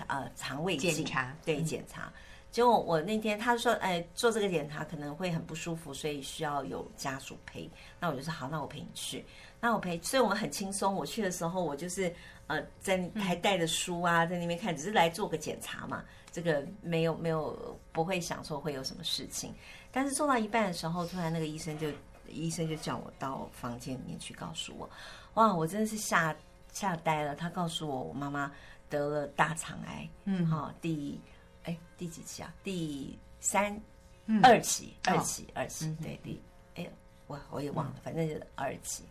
[0.07, 0.91] 呃肠胃镜。
[0.95, 2.07] 检查，对检查。
[2.07, 2.13] 嗯
[2.51, 7.69] 结果我那天他说，哎，做这个检查可能会很不舒服，所以需要有家属陪。
[7.97, 9.25] 那我就说好，那我陪你去。
[9.61, 10.93] 那我陪，所以我们很轻松。
[10.93, 12.13] 我去的时候，我就是
[12.47, 16.03] 呃，在还带着书啊，在那边看，只是来做个检查嘛。
[16.29, 19.53] 这个没有没有不会想说会有什么事情。
[19.89, 21.87] 但是做到一半的时候，突然那个医生就
[22.27, 24.89] 医生就叫我到房间里面去，告诉我，
[25.35, 26.35] 哇，我真的是吓
[26.73, 27.33] 吓呆了。
[27.33, 28.51] 他告诉我，我妈妈
[28.89, 31.17] 得了大肠癌，嗯，好、哦，第。
[31.63, 32.53] 哎，第几期啊？
[32.63, 33.79] 第三、
[34.25, 35.85] 嗯、二期，二期，哦、二期。
[35.85, 36.41] 嗯、对，第
[36.75, 36.89] 哎，
[37.27, 39.03] 我我也忘了，嗯、反正就是二期。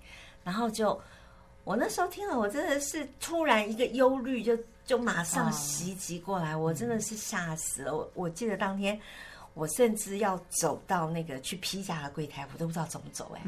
[0.43, 1.01] 然后就
[1.65, 7.97] 我那时候听了，我真的是突然一个忧虑就就马上袭击过来，哦、我真的是吓死了。
[7.97, 9.01] 我我记得当天，
[9.55, 13.31] 我甚至要走到那个去批假的柜台，我都不知道怎么走。
[13.37, 13.43] 哎，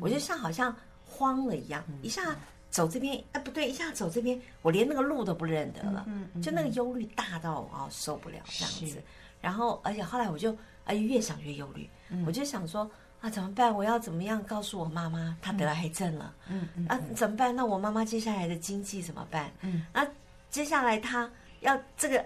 [0.00, 2.36] 我就像好像慌了一样，嗯、一下。
[2.70, 9.02] 走这边，哎，不对，一下走这边，我连那个路都不认得了，嗯嗯、就那个忧虑大到我、哦、受不了这样子。
[9.40, 10.54] 然后，而且后来我就
[10.84, 12.88] 哎越想越忧虑，嗯、我就想说
[13.20, 13.74] 啊，怎么办？
[13.74, 16.34] 我要怎么样告诉我妈妈她得了癌症了？
[16.48, 17.54] 嗯嗯、啊，怎么办？
[17.54, 19.50] 那我妈妈接下来的经济怎么办？
[19.62, 20.06] 嗯，那
[20.50, 22.24] 接下来她要这个，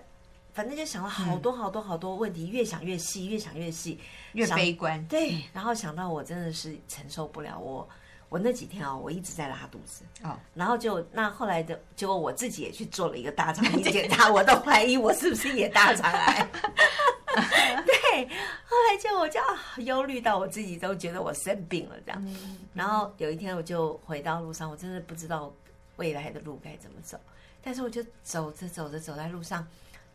[0.53, 3.99] 反正就想了好多好多好多问题，嗯、越想越细，越想越细，
[4.33, 5.03] 越悲观。
[5.07, 7.89] 对，嗯、然后想到我真的是承受不了我。
[8.33, 16.49] 我那几天啊、哦，我一直在拉肚子，哦，然后就那后来的结果，我自己也去做了一个大肠 镜检查，我都怀疑我是不是也大肠癌。
[17.85, 18.25] 对，
[18.64, 19.38] 后来就我就
[19.83, 22.25] 忧虑到我自己都觉得我生病了这样。
[22.27, 25.53] 嗯、然后有一天我就回到路上，我真的不知道
[25.97, 27.21] 未来的路该怎么走，
[27.62, 29.66] 但是我就走着走着走在路上，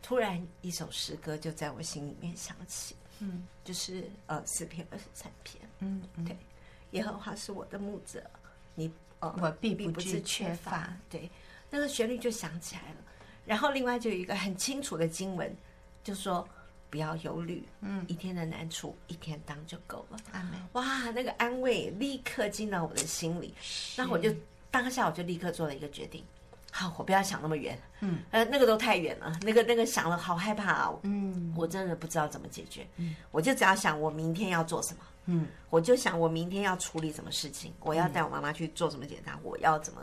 [0.02, 6.36] 突然一首诗歌就在我心里面响起，嗯，就是呃四篇二十三篇，嗯，对。
[6.92, 8.22] 耶和华是我的牧者，
[8.74, 10.92] 你呃，我必不是缺乏。
[11.10, 11.30] 对，
[11.70, 12.96] 那个旋律就响起来了。
[13.44, 15.54] 然后另外就有一个很清楚的经文，
[16.04, 16.46] 就说
[16.90, 20.18] 不要忧虑，嗯，一天的难处一天当就够了。
[20.32, 20.52] 阿门。
[20.72, 23.54] 哇，那个安慰立刻进到我的心里。
[23.96, 24.34] 那我就
[24.70, 26.22] 当下我就立刻做了一个决定，
[26.70, 35.00] 好，我不要想那么远，嗯，呃，那个都太远了，那个那个想了好害怕啊，嗯，我真的不知道怎么解决，嗯，我就只要想我明天要做什么。
[35.30, 40.00] 嗯，我就想我明天要处理什么事情，我要带我妈妈去做什么检查，嗯、我要怎么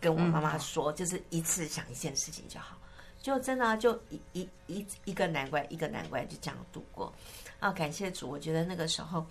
[0.00, 2.76] 跟我妈妈说，嗯、就是一次想一件事情就好，
[3.20, 7.12] 就真的、啊、就一一一一个难关一个难关就这样度过。
[7.58, 9.26] 啊，感谢主，我觉得那个时候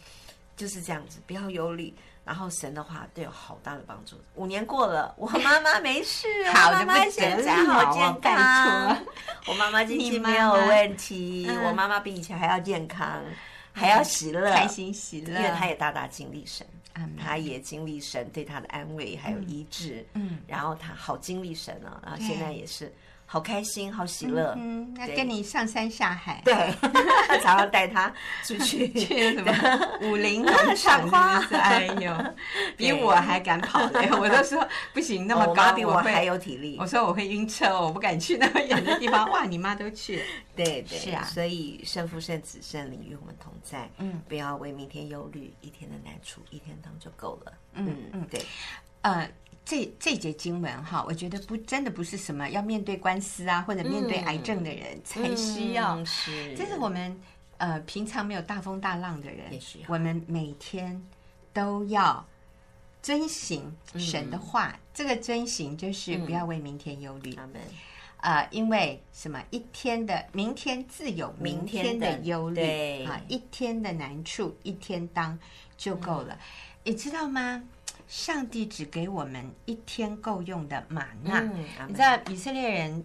[0.58, 1.94] 就是这样子，不要忧虑，
[2.26, 4.18] 然后神的话对有好大的帮助。
[4.36, 8.98] 五年过了，我妈妈没事， 好妈妈现在好健康，
[9.48, 13.24] 我妈妈经济没有问题，妈妈我妈妈比以前还要健康。
[13.78, 16.66] 还要喜乐，开心喜乐，因为他也大大经历神，
[17.16, 22.92] 他也经历神对他的安慰还有医治，嗯，然后他好经历神啊，然后现在也是
[23.30, 26.54] 好开心好喜乐，嗯，那跟你上山下海，对，
[27.44, 28.12] 常常带他
[28.46, 28.88] 出去。
[28.98, 29.52] 去什么
[30.02, 30.42] 武陵？
[30.48, 32.16] 农场花，哎呦，
[32.78, 40.24] 比我还敢跑嘞，我都说不行，那么高比我还有体力，我说我会晕车，我不敢去那么远的地方，哇，你妈都去，
[40.56, 48.42] 对对，是啊，所以圣父圣子圣灵与我们同在，嗯，不要为明天忧虑，一天的难处一天当就够了，嗯嗯，对，
[49.02, 49.30] 呃。
[49.70, 57.20] 这这节经文哈，我觉得不真的不是什么要面对官司啊，或者面对癌症的人才需要，是，这是我们
[57.58, 59.52] 呃平常没有大风大浪的人，
[59.88, 61.06] 我们每天
[61.52, 62.26] 都要
[63.02, 64.80] 遵行神的话。
[64.94, 67.38] 这个遵行就是不要为明天忧虑，
[68.22, 69.44] 啊，因为什么？
[69.52, 75.38] 一天的明天自有明天的忧虑啊，一天的难处一天当
[75.78, 76.40] 就够了，
[76.86, 77.62] 你知道吗？
[78.08, 81.40] 上帝只给我们一天够用的玛纳。
[81.40, 83.04] 嗯、你知道以色列人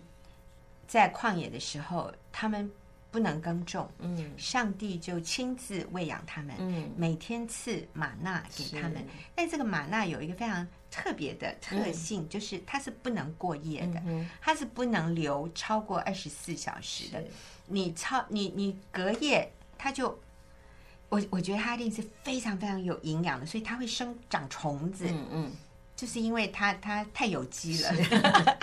[0.86, 2.70] 在旷野的时候，他们
[3.10, 9.04] 不能耕种，嗯，上帝就亲自喂养他们，嗯，每天赐玛纳给他们。
[9.34, 17.22] 但这个玛纳有一个非常特别的特性，嗯、就是它是不能过夜的，嗯、它是不能留超过二十四小时的。
[17.66, 20.18] 你超你你隔夜，它就。
[21.12, 25.04] 我我觉得它一定是非常非常有营养的，所以它会生长虫子。
[25.06, 25.52] 嗯嗯，
[25.94, 28.02] 就是因为它它太有机了，是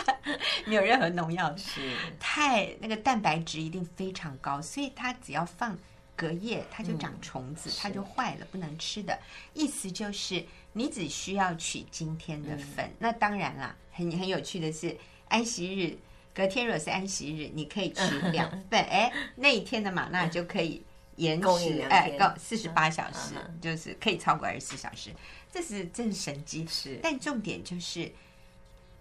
[0.66, 5.78] 没有任何农药，是太那个蛋白质一定非常高，所以它只要放
[6.16, 9.16] 隔夜它就长虫子，它就坏了，不能吃的。
[9.54, 10.44] 意思就是
[10.74, 12.92] 你只需要取今天的份。
[12.98, 14.98] 那当然啦，很很有趣的是，
[15.28, 15.96] 安息日
[16.34, 20.82] 隔天如果是安息日，你可以取两 份，哎，那一天的玛纳就可以
[21.20, 25.12] 延迟，哎，够四十八小时，就是可以超过二十四小时。
[25.52, 27.00] 这是真神迹，是。
[27.04, 28.12] 但重点就是。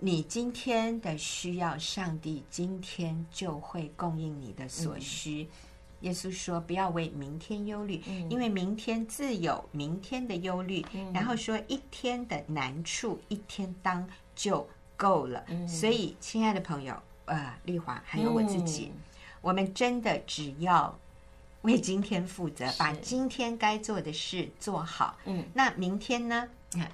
[0.01, 5.43] 你今天的需要，上帝今天就会供应你的所需。
[5.43, 5.49] 嗯、
[6.03, 10.87] 耶稣说：“不要为明天忧虑，嗯、因为明天自有明天的忧虑。
[10.93, 14.65] 嗯”然后说：“一天的难处，一天当就
[14.97, 15.45] 够了。
[15.49, 19.03] 嗯”所以，亲爱的朋友，呃，丽华还有我自己，嗯、
[19.41, 20.97] 我们真的只要
[21.63, 25.19] 为今天负责，把今天该做的事做好。
[25.25, 26.49] 嗯，那明天呢？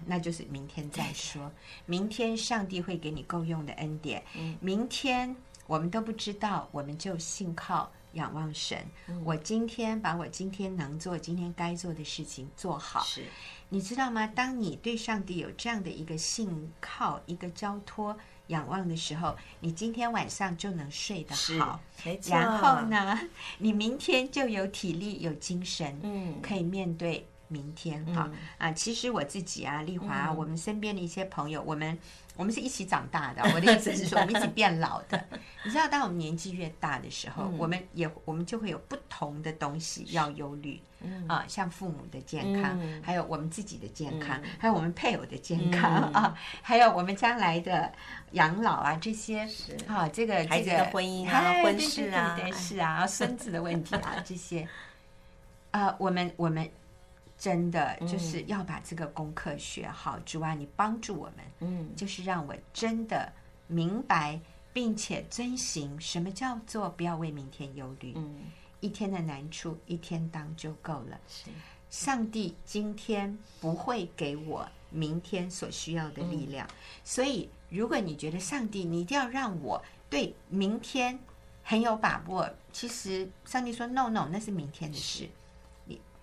[0.06, 1.50] 那就是明天再说。
[1.84, 4.22] 明天上帝会给你够用的恩典。
[4.36, 5.34] 嗯明天
[5.66, 8.78] 我们都不知道，我们就信靠仰望神。
[9.24, 13.00] 我今天把我今天能做、今天该做的事情做好。
[13.00, 13.24] 是，
[13.68, 14.26] 你知道吗？
[14.28, 18.16] 当你对上帝有这样的一个信靠、一个交托、
[18.48, 21.80] 仰望的时候，你今天晚上就能睡得好。
[22.26, 23.18] 然后呢，
[23.58, 27.26] 你明天就有体力、有精神，嗯，可以面对。
[27.48, 28.30] 明天哈。
[28.58, 31.98] 啊，其实我自己啊，丽华，我们身边的一些朋友，我们
[32.36, 33.42] 我们是一起长大的。
[33.54, 35.24] 我的意思是说，我们一起变老的。
[35.64, 40.80] 你知道，当我们年纪越大的时候，我们也我们就会有不同的东西要忧虑
[41.28, 47.92] 啊，像父母的健康，还有我们自己的健康，还有我们配偶的健康啊，还有我们将来的
[48.32, 49.48] 养老啊这些
[49.86, 54.66] 啊，这个孩子的婚姻啊、婚事啊、是啊、孙子的问题啊这些。
[55.70, 56.68] 啊，我们我们。
[57.44, 60.18] 真的就是要把这个功课学好。
[60.20, 63.30] 主啊，你帮助我们，嗯，就是让我真的
[63.66, 64.40] 明白
[64.72, 68.14] 并且遵行什么叫做不要为明天忧虑。
[68.16, 68.44] 嗯，
[68.80, 71.20] 一天的难处一天当就够了。
[71.28, 71.50] 是，
[71.90, 76.66] 上帝今天不会给我明天所需要的力量。
[77.04, 81.18] 所以，如果你觉得上帝你一定要让我对明天
[81.62, 85.28] 很有把握，其实上帝说 no no，那是明天的事。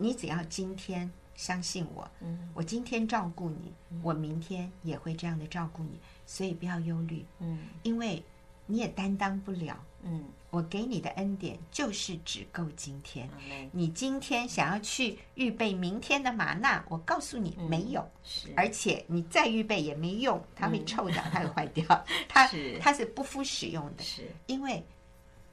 [0.01, 3.71] 你只要今天相信我，嗯，我今天照顾你，
[4.01, 8.23] 我明天也会这样的照顾你，所以不要忧虑，嗯，因为
[8.65, 13.29] 你也担当不了，嗯，我给你的恩典就是只够今天，
[13.71, 21.85] 你今天想要去预备明天的玛纳，我告诉你没有，是，而且你再预备也没用，它会臭掉，它会坏掉，
[22.27, 22.49] 它
[22.79, 24.27] 它是不敷使用的，是。
[24.47, 24.83] 因为。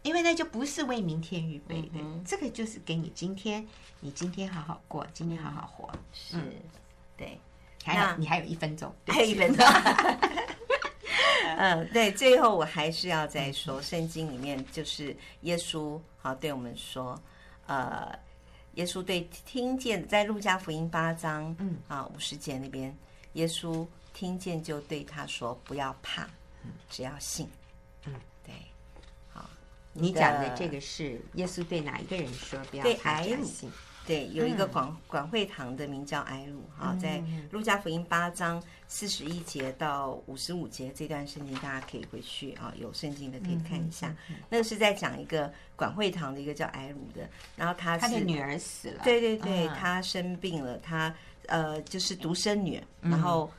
[0.09, 3.69] 因为那就不是为明天预备的，嗯、这个就是给你今天，
[4.01, 5.93] 你今天好好过，今天好好活。
[6.15, 6.51] 是，嗯、
[7.15, 7.39] 对。
[7.85, 9.67] 还有，你还有一分钟，还有一分钟。
[11.59, 12.11] 嗯，对。
[12.13, 17.21] 最后我还是要再说，圣经里面就是耶稣好对我们说，
[17.67, 18.19] 呃，
[18.77, 22.97] 耶稣对听见在路加福音八章，嗯啊五十节那边，
[23.35, 26.27] 耶稣听见就对他说：“不要怕，
[26.89, 27.47] 只要信。”
[29.95, 30.03] 嗯。
[30.03, 32.59] 你讲的这个是耶稣对哪一个人说？
[32.71, 33.71] 不要怕，相信。
[34.07, 44.17] 对，有一个管管会堂的名叫埃鲁哈，在路加福音八章四十一节到五十五节这段圣经，大家可以回去啊，有圣经的可以看一下。
[44.49, 51.15] 那个是在讲一个广会堂的一个叫埃鲁的，然后他他的女儿死了，对对对，他生病了，他
[51.45, 53.51] 呃就是独生女，然后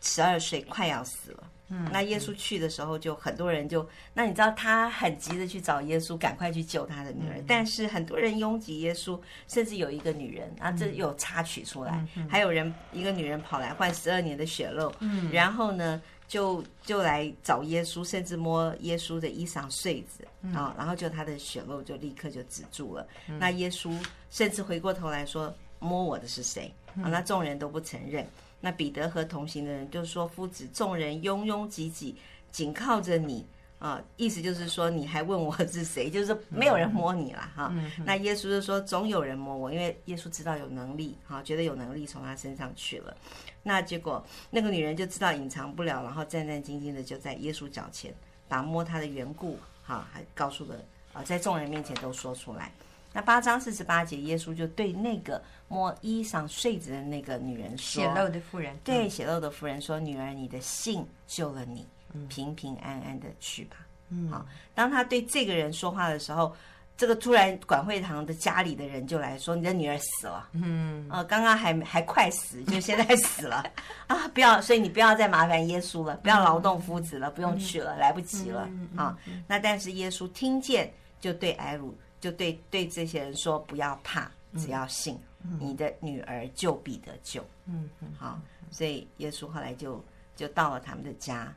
[0.00, 1.48] 十二岁快要死了。
[1.70, 7.36] 嗯，那耶稣去的时候，就很多人就，那你知道他很急着去找耶稣，赶快去救他的女儿。
[7.36, 23.06] 嗯、但是很多人拥挤耶稣，甚至有一个女人啊，这有插曲出来，嗯、还有人一个女人跑来换十二年的血肉，嗯，然后呢就就来找耶稣，甚至摸耶稣的衣裳穗子啊，然后就他的血肉就立刻就止住了。
[23.28, 23.94] 嗯、那耶稣
[24.30, 28.26] 甚至回过头来说：“摸我的是谁？”啊，那众人都不承认。
[28.60, 32.16] 那彼得和同行的人就说：“夫子，众人拥拥挤挤，
[32.50, 33.46] 紧靠着你
[33.78, 34.02] 啊！
[34.16, 36.10] 意思就是说，你还问我是谁？
[36.10, 37.72] 就是没有人摸你了哈。
[38.04, 43.16] 那耶稣就说：总有人摸我，因为耶稣知道有能力哈，觉得有能力从他身上去了。
[43.62, 48.12] 那结果那个女人就知道隐藏不了，然后战战兢兢的就在耶稣脚前
[48.48, 50.74] 把摸他的缘故哈，还告诉了
[51.12, 52.72] 啊，在众人面前都说出来。
[53.12, 61.86] 那八章四十八节，耶稣就对那个。”摸衣裳睡着的那个女人说：“血漏的妇人，对血漏的妇人说，女儿，你的信救了你，
[62.26, 63.76] 平平安安的去吧。”
[64.08, 64.46] 嗯，好。
[64.74, 66.56] 当他对这个人说话的时候，
[66.96, 73.62] 这个突然管会堂的家里的人就来说：“你的女儿死了。”嗯，呃，刚刚还还快死，就现在死了
[74.06, 74.26] 啊！
[74.28, 79.14] 不要，所以你不要再麻烦耶稣了，不要劳动夫子了，不用去了，来不及了啊！
[79.46, 80.90] 那但是耶稣听见，
[81.20, 87.44] 就对艾鲁就对对这些人说：“不要怕，只要信，嗯、你的女儿就必得救。
[87.66, 88.40] 嗯”嗯，好，
[88.70, 90.02] 所以耶稣后来就
[90.36, 91.54] 就到了他们的家，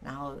[0.00, 0.36] 然后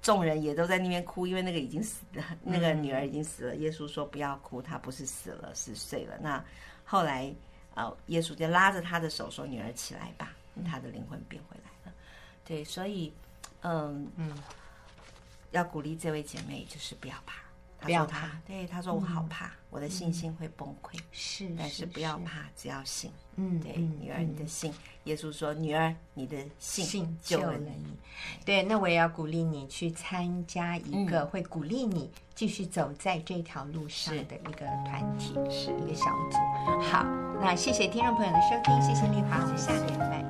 [0.00, 3.56] 众人也都在那边哭，因为那个已经死了，那个女儿已经死了。
[3.56, 6.44] 耶稣说：“不要哭，她不是死了，是睡了。”那
[6.84, 7.34] 后来。
[7.74, 11.96] 啊，耶稣就拉着她的手说：“女儿起来吧，她的灵魂变回来了。”
[12.44, 13.10] 对，所以，
[13.62, 14.36] 嗯嗯，
[15.52, 17.40] 要鼓励这位姐妹，就是不要怕，
[17.82, 18.28] 不要怕。
[18.46, 23.10] 对，他说：“我好怕，我的信心会崩溃。”是，但是不要怕，只要信。
[23.36, 24.72] 嗯，对，女儿，你的信。
[25.04, 27.96] 耶稣说：“女儿，你的信救了你。”
[28.44, 36.80] 对，那我也要鼓励你去参加一个会鼓励你继续走在这条路上的一个团体，是一个小组。
[36.80, 37.04] 好。
[37.42, 40.21] 那谢谢听众朋友的收听，谢谢丽华，我们下个礼拜。